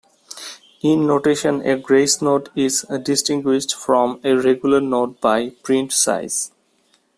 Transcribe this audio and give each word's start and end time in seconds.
In 0.81 1.05
notation 1.05 1.61
a 1.61 1.77
grace 1.77 2.23
note 2.23 2.49
is 2.55 2.81
distinguished 3.03 3.75
from 3.75 4.19
a 4.23 4.33
regular 4.33 4.81
note 4.81 5.21
by 5.21 5.49
print 5.61 5.93
size. 5.93 6.49